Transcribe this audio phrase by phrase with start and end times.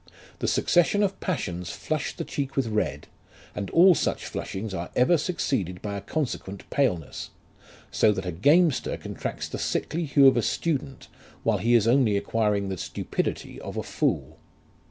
[0.39, 3.07] The succession of passions flush the cheek with red,
[3.53, 7.29] and all such flushings are ever succeeded by consequent paleness;
[7.91, 11.07] so that a gamester contracts the sickly hue of a student,
[11.43, 14.39] while he is only acquiring the stupidity of a fool.